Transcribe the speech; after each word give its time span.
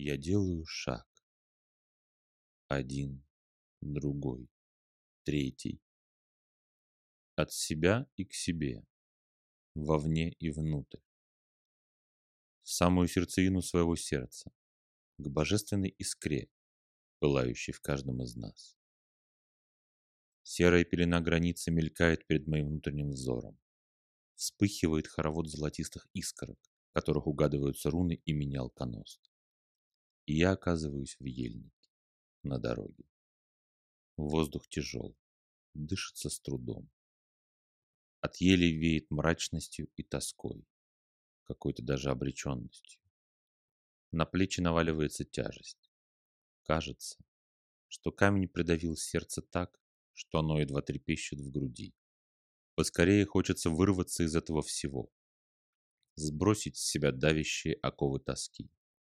Я 0.00 0.16
делаю 0.16 0.64
шаг. 0.64 1.08
Один, 2.68 3.26
другой, 3.80 4.48
третий. 5.24 5.82
От 7.34 7.50
себя 7.52 8.06
и 8.14 8.24
к 8.24 8.32
себе, 8.32 8.86
вовне 9.74 10.30
и 10.38 10.50
внутрь. 10.50 11.00
В 12.62 12.70
самую 12.70 13.08
сердцевину 13.08 13.60
своего 13.60 13.96
сердца, 13.96 14.52
к 15.16 15.28
божественной 15.28 15.88
искре, 15.88 16.48
пылающей 17.18 17.72
в 17.72 17.80
каждом 17.80 18.22
из 18.22 18.36
нас. 18.36 18.78
Серая 20.44 20.84
пелена 20.84 21.20
границы 21.20 21.72
мелькает 21.72 22.24
перед 22.28 22.46
моим 22.46 22.68
внутренним 22.68 23.10
взором. 23.10 23.58
Вспыхивает 24.36 25.08
хоровод 25.08 25.48
золотистых 25.50 26.06
искорок, 26.12 26.60
в 26.90 26.92
которых 26.92 27.26
угадываются 27.26 27.90
руны 27.90 28.22
имени 28.24 28.54
Алконост. 28.54 29.28
И 30.28 30.34
я 30.34 30.52
оказываюсь 30.52 31.16
в 31.18 31.24
ельнике, 31.24 31.88
на 32.42 32.58
дороге. 32.58 33.06
Воздух 34.18 34.68
тяжел, 34.68 35.16
дышится 35.72 36.28
с 36.28 36.38
трудом. 36.38 36.90
От 38.20 38.36
ели 38.36 38.66
веет 38.66 39.10
мрачностью 39.10 39.88
и 39.96 40.02
тоской, 40.02 40.68
какой-то 41.44 41.82
даже 41.82 42.10
обреченностью. 42.10 43.00
На 44.12 44.26
плечи 44.26 44.60
наваливается 44.60 45.24
тяжесть. 45.24 45.90
Кажется, 46.62 47.16
что 47.86 48.12
камень 48.12 48.48
придавил 48.48 48.96
сердце 48.96 49.40
так, 49.40 49.80
что 50.12 50.40
оно 50.40 50.60
едва 50.60 50.82
трепещет 50.82 51.40
в 51.40 51.50
груди. 51.50 51.94
Поскорее 52.74 53.24
хочется 53.24 53.70
вырваться 53.70 54.24
из 54.24 54.36
этого 54.36 54.60
всего, 54.60 55.10
сбросить 56.16 56.76
с 56.76 56.84
себя 56.84 57.12
давящие 57.12 57.76
оковы 57.76 58.20
тоски, 58.20 58.70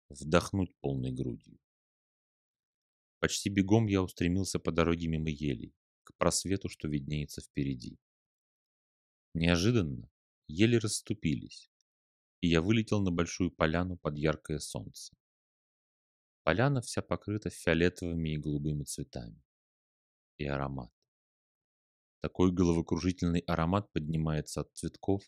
вдохнуть 0.09 0.75
полной 0.81 1.11
грудью. 1.11 1.59
Почти 3.19 3.49
бегом 3.49 3.87
я 3.87 4.01
устремился 4.01 4.59
по 4.59 4.71
дороге 4.71 5.07
мимо 5.07 5.29
елей, 5.29 5.75
к 6.03 6.15
просвету, 6.17 6.69
что 6.69 6.87
виднеется 6.87 7.41
впереди. 7.41 7.99
Неожиданно 9.33 10.09
ели 10.47 10.77
расступились, 10.77 11.69
и 12.41 12.47
я 12.47 12.61
вылетел 12.61 13.01
на 13.01 13.11
большую 13.11 13.51
поляну 13.51 13.97
под 13.97 14.17
яркое 14.17 14.59
солнце. 14.59 15.15
Поляна 16.43 16.81
вся 16.81 17.01
покрыта 17.01 17.49
фиолетовыми 17.49 18.29
и 18.29 18.37
голубыми 18.37 18.83
цветами 18.83 19.43
и 20.37 20.45
аромат. 20.45 20.91
Такой 22.21 22.51
головокружительный 22.51 23.41
аромат 23.41 23.91
поднимается 23.93 24.61
от 24.61 24.73
цветков, 24.73 25.21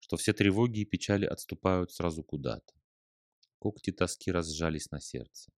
что 0.00 0.16
все 0.16 0.32
тревоги 0.32 0.80
и 0.80 0.84
печали 0.84 1.24
отступают 1.24 1.92
сразу 1.92 2.22
куда-то. 2.22 2.75
Когти 3.66 3.90
тоски 3.90 4.30
разжались 4.30 4.92
на 4.92 5.00
сердце. 5.00 5.50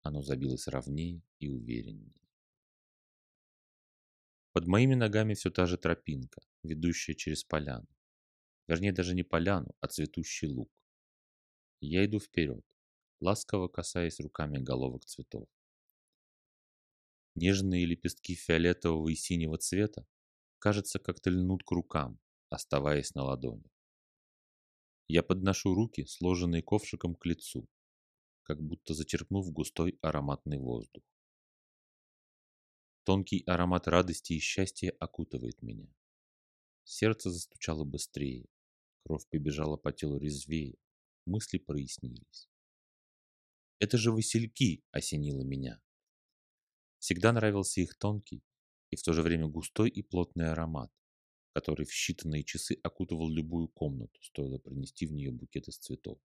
Оно 0.00 0.22
забилось 0.22 0.66
ровнее 0.66 1.20
и 1.40 1.48
увереннее. 1.50 2.14
Под 4.52 4.66
моими 4.66 4.94
ногами 4.94 5.34
все 5.34 5.50
та 5.50 5.66
же 5.66 5.76
тропинка, 5.76 6.40
ведущая 6.62 7.14
через 7.14 7.44
поляну. 7.44 7.86
Вернее, 8.66 8.92
даже 8.92 9.14
не 9.14 9.24
поляну, 9.24 9.74
а 9.80 9.88
цветущий 9.88 10.48
луг. 10.48 10.70
Я 11.82 12.06
иду 12.06 12.18
вперед, 12.18 12.64
ласково 13.20 13.68
касаясь 13.68 14.20
руками 14.20 14.56
головок 14.56 15.04
цветов. 15.04 15.46
Нежные 17.34 17.84
лепестки 17.84 18.36
фиолетового 18.36 19.10
и 19.10 19.14
синего 19.14 19.58
цвета, 19.58 20.06
кажется, 20.58 20.98
как-то 20.98 21.28
льнут 21.28 21.62
к 21.62 21.70
рукам, 21.72 22.18
оставаясь 22.48 23.14
на 23.14 23.24
ладони. 23.24 23.70
Я 25.12 25.24
подношу 25.24 25.74
руки, 25.74 26.06
сложенные 26.06 26.62
ковшиком 26.62 27.16
к 27.16 27.26
лицу, 27.26 27.68
как 28.44 28.62
будто 28.62 28.94
зачерпнув 28.94 29.50
густой 29.50 29.98
ароматный 30.02 30.58
воздух. 30.58 31.02
Тонкий 33.02 33.42
аромат 33.44 33.88
радости 33.88 34.34
и 34.34 34.38
счастья 34.38 34.92
окутывает 35.00 35.62
меня. 35.62 35.92
Сердце 36.84 37.32
застучало 37.32 37.84
быстрее, 37.84 38.46
кровь 39.02 39.26
побежала 39.28 39.76
по 39.76 39.90
телу 39.90 40.16
резвее, 40.16 40.76
мысли 41.26 41.58
прояснились. 41.58 42.48
Это 43.80 43.98
же 43.98 44.12
васильки 44.12 44.84
осенило 44.92 45.42
меня. 45.42 45.82
Всегда 47.00 47.32
нравился 47.32 47.80
их 47.80 47.98
тонкий 47.98 48.44
и 48.90 48.96
в 48.96 49.02
то 49.02 49.12
же 49.12 49.22
время 49.22 49.48
густой 49.48 49.90
и 49.90 50.02
плотный 50.02 50.52
аромат, 50.52 50.92
который 51.52 51.86
в 51.86 51.92
считанные 51.92 52.42
часы 52.42 52.78
окутывал 52.82 53.30
любую 53.30 53.68
комнату, 53.68 54.20
стоило 54.22 54.58
принести 54.58 55.06
в 55.06 55.12
нее 55.12 55.30
букет 55.30 55.68
из 55.68 55.78
цветов. 55.78 56.18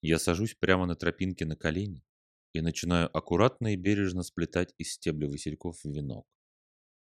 Я 0.00 0.18
сажусь 0.18 0.54
прямо 0.54 0.86
на 0.86 0.96
тропинке 0.96 1.46
на 1.46 1.56
колени 1.56 2.04
и 2.52 2.60
начинаю 2.60 3.14
аккуратно 3.16 3.72
и 3.72 3.76
бережно 3.76 4.22
сплетать 4.22 4.74
из 4.78 4.92
стебля 4.92 5.28
васильков 5.28 5.84
венок. 5.84 6.26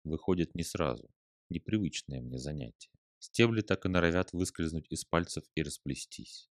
Выходит 0.04 0.54
не 0.54 0.64
сразу, 0.64 1.10
непривычное 1.50 2.20
мне 2.20 2.38
занятие. 2.38 2.90
Стебли 3.18 3.62
так 3.62 3.84
и 3.84 3.88
норовят 3.88 4.32
выскользнуть 4.32 4.86
из 4.90 5.04
пальцев 5.04 5.44
и 5.54 5.62
расплестись. 5.62 6.48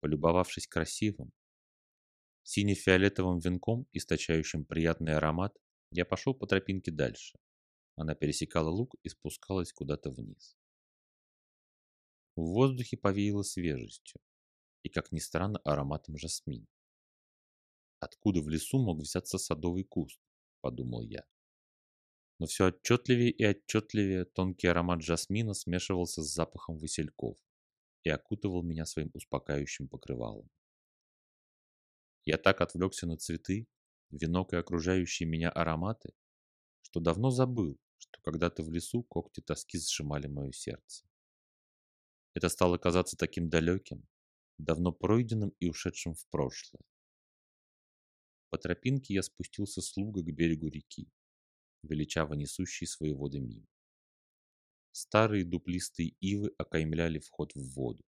Полюбовавшись 0.00 0.66
красивым, 0.66 1.32
Сине-фиолетовым 2.48 3.40
венком, 3.40 3.88
источающим 3.92 4.64
приятный 4.64 5.14
аромат, 5.16 5.56
я 5.90 6.04
пошел 6.04 6.32
по 6.32 6.46
тропинке 6.46 6.92
дальше. 6.92 7.36
Она 7.96 8.14
пересекала 8.14 8.68
луг 8.68 8.94
и 9.02 9.08
спускалась 9.08 9.72
куда-то 9.72 10.10
вниз. 10.10 10.56
В 12.36 12.42
воздухе 12.42 12.98
повеяло 12.98 13.42
свежестью 13.42 14.20
и, 14.82 14.90
как 14.90 15.10
ни 15.12 15.18
странно, 15.18 15.58
ароматом 15.64 16.18
жасмин. 16.18 16.66
Откуда 17.98 18.42
в 18.42 18.48
лесу 18.48 18.78
мог 18.78 19.00
взяться 19.00 19.38
садовый 19.38 19.84
куст, 19.84 20.20
подумал 20.60 21.02
я. 21.02 21.24
Но 22.38 22.46
все 22.46 22.66
отчетливее 22.66 23.30
и 23.30 23.42
отчетливее 23.42 24.26
тонкий 24.26 24.66
аромат 24.66 25.02
жасмина 25.02 25.54
смешивался 25.54 26.22
с 26.22 26.32
запахом 26.32 26.76
васильков 26.76 27.38
и 28.02 28.10
окутывал 28.10 28.62
меня 28.62 28.84
своим 28.84 29.10
успокаивающим 29.14 29.88
покрывалом. 29.88 30.50
Я 32.26 32.36
так 32.36 32.60
отвлекся 32.60 33.06
на 33.06 33.16
цветы, 33.16 33.66
венок 34.10 34.52
и 34.52 34.56
окружающие 34.56 35.26
меня 35.26 35.48
ароматы, 35.50 36.12
что 36.82 37.00
давно 37.00 37.30
забыл, 37.30 37.78
что 37.98 38.20
когда-то 38.22 38.62
в 38.62 38.70
лесу 38.70 39.02
когти 39.02 39.40
тоски 39.40 39.78
сжимали 39.78 40.26
мое 40.26 40.52
сердце. 40.52 41.06
Это 42.34 42.48
стало 42.48 42.78
казаться 42.78 43.16
таким 43.16 43.48
далеким, 43.48 44.06
давно 44.58 44.92
пройденным 44.92 45.50
и 45.60 45.68
ушедшим 45.68 46.14
в 46.14 46.26
прошлое. 46.28 46.82
По 48.50 48.58
тропинке 48.58 49.14
я 49.14 49.22
спустился 49.22 49.80
с 49.80 49.96
луга 49.96 50.22
к 50.22 50.32
берегу 50.32 50.68
реки, 50.68 51.10
величаво 51.82 52.34
несущей 52.34 52.86
свои 52.86 53.12
воды 53.12 53.40
мимо. 53.40 53.66
Старые 54.92 55.44
дуплистые 55.44 56.10
ивы 56.20 56.54
окаймляли 56.58 57.18
вход 57.18 57.54
в 57.54 57.74
воду. 57.74 58.04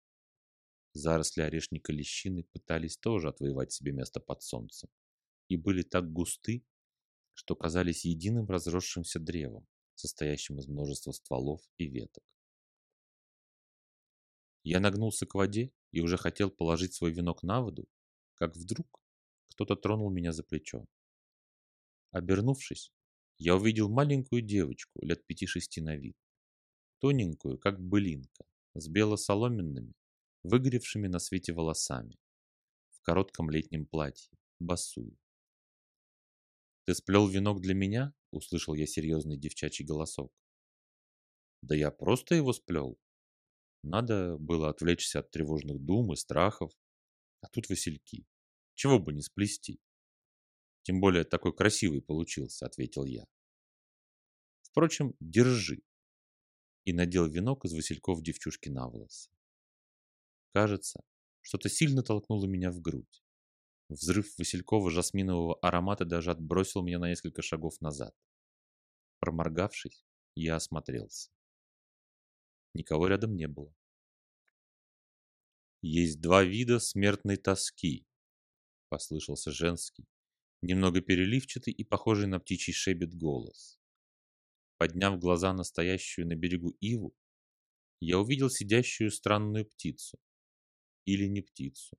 Заросли 0.92 1.42
орешника 1.42 1.92
лещины 1.92 2.44
пытались 2.44 2.96
тоже 2.96 3.28
отвоевать 3.28 3.72
себе 3.72 3.92
место 3.92 4.20
под 4.20 4.42
солнцем 4.42 4.90
и 5.48 5.56
были 5.56 5.82
так 5.82 6.12
густы, 6.12 6.64
что 7.32 7.56
казались 7.56 8.04
единым 8.04 8.46
разросшимся 8.46 9.18
древом, 9.18 9.66
состоящим 9.94 10.58
из 10.58 10.66
множества 10.66 11.12
стволов 11.12 11.60
и 11.78 11.86
веток. 11.86 12.24
Я 14.62 14.80
нагнулся 14.80 15.26
к 15.26 15.34
воде 15.34 15.72
и 15.92 16.00
уже 16.00 16.16
хотел 16.16 16.50
положить 16.50 16.94
свой 16.94 17.12
венок 17.12 17.42
на 17.42 17.60
воду, 17.60 17.86
как 18.34 18.56
вдруг 18.56 19.00
кто-то 19.48 19.76
тронул 19.76 20.10
меня 20.10 20.32
за 20.32 20.42
плечо. 20.42 20.86
Обернувшись, 22.10 22.92
я 23.38 23.56
увидел 23.56 23.88
маленькую 23.88 24.42
девочку 24.42 25.04
лет 25.04 25.26
пяти-шести 25.26 25.80
на 25.80 25.96
вид, 25.96 26.16
тоненькую, 27.00 27.58
как 27.58 27.80
былинка, 27.80 28.44
с 28.74 28.88
бело-соломенными, 28.88 29.94
выгоревшими 30.42 31.08
на 31.08 31.18
свете 31.18 31.52
волосами, 31.52 32.16
в 32.90 33.02
коротком 33.02 33.50
летнем 33.50 33.86
платье, 33.86 34.38
босую. 34.60 35.18
«Ты 36.84 36.94
сплел 36.94 37.26
венок 37.26 37.60
для 37.60 37.74
меня?»– 37.74 38.14
услышал 38.34 38.74
я 38.74 38.86
серьезный 38.86 39.36
девчачий 39.36 39.84
голосок. 39.84 40.32
«Да 41.62 41.74
я 41.74 41.90
просто 41.90 42.34
его 42.34 42.52
сплел. 42.52 42.98
Надо 43.82 44.36
было 44.38 44.68
отвлечься 44.68 45.20
от 45.20 45.30
тревожных 45.30 45.80
дум 45.80 46.12
и 46.12 46.16
страхов, 46.16 46.72
а 47.40 47.48
тут 47.48 47.68
васильки. 47.68 48.26
Чего 48.74 48.98
бы 48.98 49.12
не 49.12 49.22
сплести?» 49.22 49.80
«Тем 50.82 51.00
более 51.00 51.24
такой 51.24 51.54
красивый 51.54 52.02
получился»,– 52.02 52.66
ответил 52.66 53.04
я. 53.04 53.24
«Впрочем, 54.62 55.14
держи» 55.20 55.82
и 56.84 56.92
надел 56.92 57.26
венок 57.26 57.64
из 57.64 57.72
васильков 57.72 58.22
девчушки 58.22 58.68
на 58.68 58.88
волосы. 58.88 59.30
Кажется, 60.52 61.02
что-то 61.40 61.68
сильно 61.68 62.02
толкнуло 62.02 62.46
меня 62.46 62.70
в 62.70 62.80
грудь. 62.80 63.23
Взрыв 63.88 64.38
васильково-жасминового 64.38 65.58
аромата 65.60 66.04
даже 66.04 66.30
отбросил 66.30 66.82
меня 66.82 66.98
на 66.98 67.08
несколько 67.08 67.42
шагов 67.42 67.80
назад. 67.80 68.14
Проморгавшись, 69.18 70.04
я 70.34 70.56
осмотрелся. 70.56 71.30
Никого 72.72 73.06
рядом 73.06 73.36
не 73.36 73.46
было. 73.46 73.74
Есть 75.82 76.20
два 76.20 76.42
вида 76.42 76.80
смертной 76.80 77.36
тоски, 77.36 78.06
послышался 78.88 79.50
женский, 79.50 80.06
немного 80.62 81.02
переливчатый 81.02 81.72
и 81.72 81.84
похожий 81.84 82.26
на 82.26 82.40
птичий 82.40 82.72
шебет 82.72 83.14
голос. 83.14 83.78
Подняв 84.78 85.18
глаза 85.18 85.52
на 85.52 85.62
стоящую 85.62 86.26
на 86.26 86.36
берегу 86.36 86.70
иву, 86.80 87.14
я 88.00 88.18
увидел 88.18 88.50
сидящую 88.50 89.10
странную 89.10 89.66
птицу. 89.66 90.18
Или 91.04 91.26
не 91.26 91.42
птицу. 91.42 91.98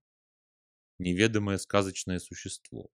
Неведомое 0.97 1.57
сказочное 1.57 2.19
существо. 2.19 2.89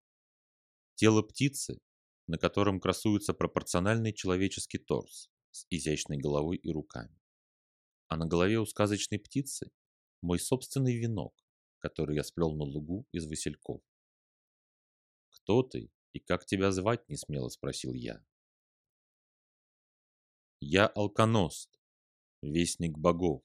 Тело 0.96 1.22
птицы, 1.22 1.80
на 2.28 2.38
котором 2.38 2.80
красуется 2.80 3.34
пропорциональный 3.34 4.12
человеческий 4.12 4.80
торс 4.80 5.30
с 5.52 5.68
изящной 5.70 6.18
головой 6.18 6.58
и 6.58 6.72
руками. 6.72 7.16
А 8.08 8.18
на 8.18 8.26
голове 8.26 8.60
у 8.60 8.66
сказочной 8.66 9.20
птицы 9.20 9.72
мой 10.22 10.40
собственный 10.40 10.98
венок, 10.98 11.34
который 11.78 12.16
я 12.16 12.24
сплел 12.24 12.56
на 12.56 12.64
лугу 12.64 13.08
из 13.12 13.28
васильков. 13.28 13.82
«Кто 15.30 15.62
ты 15.62 15.92
и 16.14 16.20
как 16.20 16.46
тебя 16.46 16.72
звать?»– 16.72 17.04
несмело 17.08 17.50
спросил 17.50 17.94
я. 17.94 18.24
«Я 20.60 20.88
Алконост, 20.88 21.80
вестник 22.42 22.98
богов. 22.98 23.44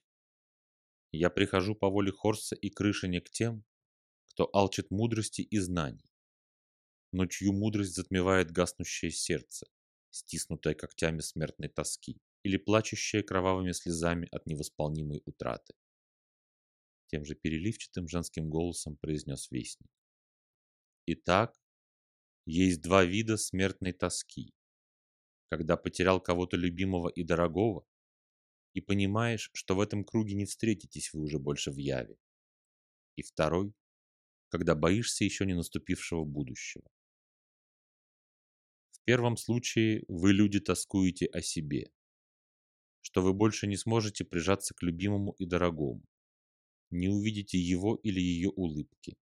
Я 1.12 1.30
прихожу 1.30 1.74
по 1.74 1.88
воле 1.88 2.12
Хорса 2.12 2.54
и 2.54 2.70
Крышине 2.70 3.20
к 3.20 3.30
тем, 3.30 3.64
кто 4.36 4.50
алчит 4.52 4.90
мудрости 4.90 5.40
и 5.40 5.58
знаний, 5.58 6.04
но 7.10 7.24
чью 7.24 7.54
мудрость 7.54 7.94
затмевает 7.94 8.50
гаснущее 8.50 9.10
сердце, 9.10 9.66
стиснутое 10.10 10.74
когтями 10.74 11.20
смертной 11.20 11.70
тоски 11.70 12.20
или 12.42 12.58
плачущее 12.58 13.22
кровавыми 13.22 13.72
слезами 13.72 14.28
от 14.30 14.44
невосполнимой 14.44 15.22
утраты. 15.24 15.72
Тем 17.06 17.24
же 17.24 17.34
переливчатым 17.34 18.08
женским 18.08 18.50
голосом 18.50 18.98
произнес 18.98 19.50
вестник. 19.50 19.90
Итак, 21.06 21.58
есть 22.44 22.82
два 22.82 23.06
вида 23.06 23.38
смертной 23.38 23.94
тоски. 23.94 24.52
Когда 25.48 25.78
потерял 25.78 26.20
кого-то 26.20 26.58
любимого 26.58 27.08
и 27.08 27.22
дорогого, 27.22 27.86
и 28.74 28.82
понимаешь, 28.82 29.48
что 29.54 29.76
в 29.76 29.80
этом 29.80 30.04
круге 30.04 30.34
не 30.34 30.44
встретитесь 30.44 31.14
вы 31.14 31.22
уже 31.22 31.38
больше 31.38 31.70
в 31.70 31.78
яве. 31.78 32.18
И 33.14 33.22
второй, 33.22 33.72
когда 34.48 34.74
боишься 34.74 35.24
еще 35.24 35.46
не 35.46 35.54
наступившего 35.54 36.24
будущего. 36.24 36.84
В 38.90 39.00
первом 39.04 39.36
случае 39.36 40.04
вы, 40.08 40.32
люди, 40.32 40.60
тоскуете 40.60 41.26
о 41.26 41.40
себе, 41.40 41.90
что 43.00 43.22
вы 43.22 43.32
больше 43.32 43.66
не 43.66 43.76
сможете 43.76 44.24
прижаться 44.24 44.74
к 44.74 44.82
любимому 44.82 45.32
и 45.38 45.46
дорогому, 45.46 46.02
не 46.90 47.08
увидите 47.08 47.58
его 47.58 47.96
или 48.02 48.20
ее 48.20 48.50
улыбки, 48.50 49.16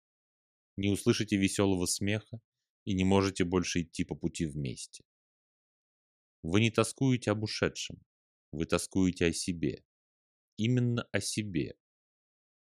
не 0.76 0.90
услышите 0.90 1.36
веселого 1.36 1.86
смеха 1.86 2.40
и 2.84 2.94
не 2.94 3.04
можете 3.04 3.44
больше 3.44 3.82
идти 3.82 4.04
по 4.04 4.14
пути 4.14 4.46
вместе. 4.46 5.04
Вы 6.42 6.60
не 6.60 6.70
тоскуете 6.70 7.30
об 7.30 7.44
ушедшем, 7.44 8.00
вы 8.52 8.66
тоскуете 8.66 9.26
о 9.26 9.32
себе. 9.32 9.84
Именно 10.56 11.08
о 11.12 11.20
себе. 11.20 11.74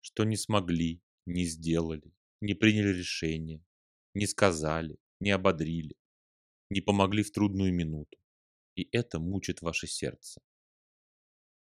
Что 0.01 0.25
не 0.25 0.37
смогли, 0.37 1.03
не 1.27 1.45
сделали, 1.45 2.13
не 2.41 2.55
приняли 2.55 2.89
решение, 2.89 3.65
не 4.15 4.27
сказали, 4.27 4.99
не 5.21 5.31
ободрили, 5.31 5.97
не 6.71 6.81
помогли 6.81 7.23
в 7.23 7.33
трудную 7.33 7.73
минуту. 7.73 8.19
И 8.77 8.89
это 8.93 9.19
мучит 9.19 9.63
ваше 9.63 9.87
сердце. 9.87 10.41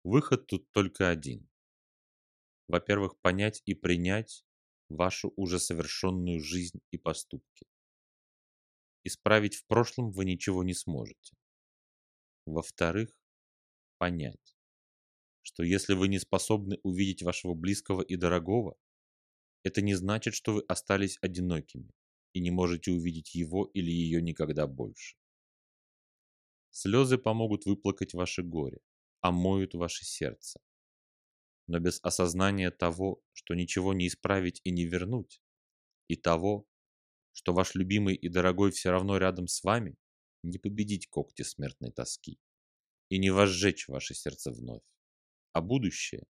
Выход 0.04 0.46
тут 0.46 0.70
только 0.72 1.08
один. 1.08 1.48
Во-первых, 2.66 3.18
понять 3.20 3.62
и 3.64 3.74
принять 3.74 4.44
вашу 4.88 5.32
уже 5.36 5.58
совершенную 5.58 6.40
жизнь 6.40 6.80
и 6.90 6.98
поступки. 6.98 7.66
Исправить 9.04 9.54
в 9.54 9.66
прошлом 9.66 10.10
вы 10.10 10.24
ничего 10.24 10.62
не 10.64 10.74
сможете. 10.74 11.36
Во-вторых, 12.46 13.10
понять, 13.98 14.56
что 15.42 15.62
если 15.62 15.94
вы 15.94 16.08
не 16.08 16.18
способны 16.18 16.78
увидеть 16.82 17.22
вашего 17.22 17.54
близкого 17.54 18.02
и 18.02 18.16
дорогого, 18.16 18.76
это 19.68 19.82
не 19.82 19.94
значит, 19.94 20.34
что 20.34 20.54
вы 20.54 20.64
остались 20.68 21.18
одинокими 21.20 21.90
и 22.32 22.40
не 22.40 22.50
можете 22.50 22.90
увидеть 22.90 23.34
его 23.34 23.66
или 23.74 23.90
ее 23.90 24.22
никогда 24.22 24.66
больше. 24.66 25.16
Слезы 26.70 27.18
помогут 27.18 27.66
выплакать 27.66 28.14
ваше 28.14 28.42
горе, 28.42 28.80
омоют 29.20 29.74
ваше 29.74 30.04
сердце. 30.04 30.60
Но 31.66 31.80
без 31.80 32.00
осознания 32.02 32.70
того, 32.70 33.22
что 33.32 33.54
ничего 33.54 33.92
не 33.92 34.06
исправить 34.06 34.60
и 34.64 34.70
не 34.70 34.86
вернуть, 34.86 35.42
и 36.08 36.16
того, 36.16 36.66
что 37.32 37.52
ваш 37.52 37.74
любимый 37.74 38.14
и 38.14 38.28
дорогой 38.28 38.70
все 38.70 38.90
равно 38.90 39.18
рядом 39.18 39.48
с 39.48 39.62
вами, 39.62 39.96
не 40.42 40.58
победить 40.58 41.08
когти 41.08 41.42
смертной 41.42 41.92
тоски 41.92 42.38
и 43.10 43.18
не 43.18 43.30
возжечь 43.30 43.88
ваше 43.88 44.14
сердце 44.14 44.50
вновь. 44.50 44.86
А 45.52 45.60
будущее? 45.60 46.24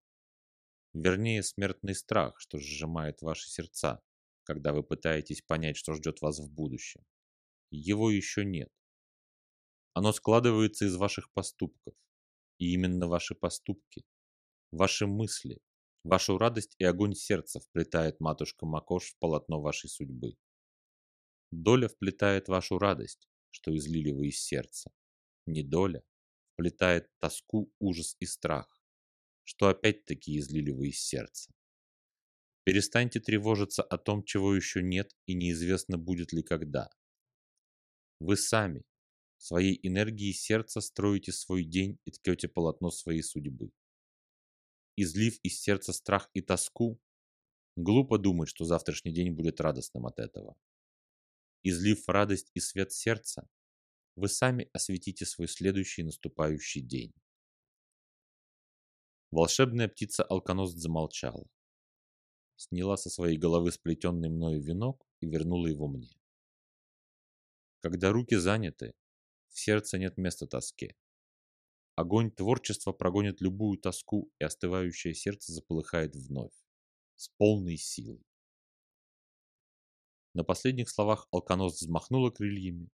Вернее, 0.94 1.42
смертный 1.42 1.94
страх, 1.94 2.40
что 2.40 2.58
сжимает 2.58 3.22
ваши 3.22 3.48
сердца, 3.48 4.02
когда 4.44 4.72
вы 4.72 4.82
пытаетесь 4.82 5.42
понять, 5.42 5.76
что 5.76 5.94
ждет 5.94 6.20
вас 6.22 6.38
в 6.38 6.50
будущем. 6.50 7.04
Его 7.70 8.10
еще 8.10 8.44
нет. 8.44 8.72
Оно 9.92 10.12
складывается 10.12 10.86
из 10.86 10.96
ваших 10.96 11.30
поступков. 11.32 11.94
И 12.58 12.72
именно 12.72 13.06
ваши 13.06 13.34
поступки, 13.34 14.04
ваши 14.72 15.06
мысли, 15.06 15.60
вашу 16.02 16.38
радость 16.38 16.74
и 16.78 16.84
огонь 16.84 17.14
сердца 17.14 17.60
вплетает 17.60 18.18
матушка 18.18 18.66
Макош 18.66 19.10
в 19.10 19.18
полотно 19.18 19.60
вашей 19.60 19.88
судьбы. 19.88 20.36
Доля 21.50 21.88
вплетает 21.88 22.48
вашу 22.48 22.78
радость, 22.78 23.28
что 23.50 23.76
излили 23.76 24.10
вы 24.10 24.28
из 24.28 24.40
сердца. 24.40 24.90
Не 25.46 25.62
доля, 25.62 26.02
вплетает 26.52 27.08
тоску, 27.18 27.72
ужас 27.78 28.16
и 28.18 28.26
страх, 28.26 28.77
что 29.48 29.68
опять-таки 29.68 30.38
излили 30.38 30.72
вы 30.72 30.88
из 30.88 31.00
сердца. 31.00 31.50
Перестаньте 32.64 33.18
тревожиться 33.18 33.82
о 33.82 33.96
том, 33.96 34.22
чего 34.22 34.54
еще 34.54 34.82
нет 34.82 35.16
и 35.24 35.32
неизвестно 35.32 35.96
будет 35.96 36.34
ли 36.34 36.42
когда. 36.42 36.90
Вы 38.20 38.36
сами, 38.36 38.84
своей 39.38 39.80
энергией 39.82 40.34
сердца 40.34 40.82
строите 40.82 41.32
свой 41.32 41.64
день 41.64 41.98
и 42.04 42.10
ткете 42.10 42.46
полотно 42.46 42.90
своей 42.90 43.22
судьбы. 43.22 43.72
Излив 44.96 45.38
из 45.42 45.58
сердца 45.58 45.94
страх 45.94 46.28
и 46.34 46.42
тоску, 46.42 47.00
глупо 47.74 48.18
думать, 48.18 48.50
что 48.50 48.66
завтрашний 48.66 49.14
день 49.14 49.30
будет 49.30 49.62
радостным 49.62 50.04
от 50.04 50.18
этого. 50.18 50.58
Излив 51.62 52.06
радость 52.06 52.50
и 52.52 52.60
свет 52.60 52.92
сердца, 52.92 53.48
вы 54.14 54.28
сами 54.28 54.68
осветите 54.74 55.24
свой 55.24 55.48
следующий 55.48 56.02
наступающий 56.02 56.82
день. 56.82 57.14
Волшебная 59.30 59.88
птица 59.88 60.24
Алконост 60.24 60.78
замолчала. 60.78 61.46
Сняла 62.56 62.96
со 62.96 63.10
своей 63.10 63.36
головы 63.36 63.72
сплетенный 63.72 64.28
мною 64.28 64.60
венок 64.60 65.06
и 65.20 65.26
вернула 65.26 65.66
его 65.66 65.86
мне. 65.86 66.18
Когда 67.80 68.10
руки 68.10 68.36
заняты, 68.36 68.94
в 69.50 69.58
сердце 69.58 69.98
нет 69.98 70.16
места 70.16 70.46
тоске. 70.46 70.96
Огонь 71.94 72.30
творчества 72.30 72.92
прогонит 72.92 73.40
любую 73.40 73.78
тоску, 73.78 74.32
и 74.38 74.44
остывающее 74.44 75.14
сердце 75.14 75.52
заполыхает 75.52 76.14
вновь, 76.14 76.54
с 77.16 77.28
полной 77.28 77.76
силой. 77.76 78.24
На 80.34 80.44
последних 80.44 80.88
словах 80.90 81.26
алконост 81.30 81.80
взмахнула 81.80 82.30
крыльями, 82.30 82.90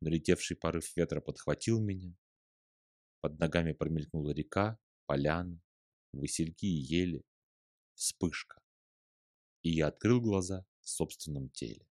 Налетевший 0.00 0.56
порыв 0.56 0.94
ветра 0.96 1.20
подхватил 1.20 1.80
меня. 1.80 2.14
Под 3.22 3.38
ногами 3.38 3.72
промелькнула 3.72 4.30
река, 4.30 4.78
поляна, 5.06 5.60
васильки 6.12 6.66
и 6.66 6.96
ели. 7.00 7.24
Вспышка. 7.94 8.60
И 9.62 9.70
я 9.70 9.88
открыл 9.88 10.20
глаза 10.20 10.66
в 10.80 10.88
собственном 10.88 11.48
теле. 11.50 11.86